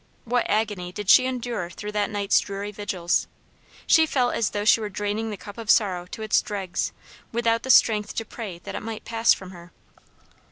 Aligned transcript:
What 0.25 0.47
agony 0.49 0.91
did 0.91 1.11
she 1.11 1.27
endure 1.27 1.69
through 1.69 1.91
that 1.91 2.09
night's 2.09 2.39
dreary 2.39 2.71
vigils! 2.71 3.27
She 3.85 4.07
felt 4.07 4.33
as 4.33 4.49
though 4.49 4.65
she 4.65 4.79
were 4.79 4.89
draining 4.89 5.29
the 5.29 5.37
cup 5.37 5.59
of 5.59 5.69
sorrow 5.69 6.07
to 6.07 6.23
its 6.23 6.41
dregs, 6.41 6.91
without 7.31 7.61
the 7.61 7.69
strength 7.69 8.15
to 8.15 8.25
pray 8.25 8.57
that 8.63 8.73
it 8.73 8.81
might 8.81 9.05
pass 9.05 9.31
from 9.35 9.51
her. 9.51 9.71